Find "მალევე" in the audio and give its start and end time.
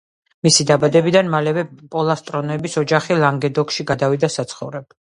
1.35-1.65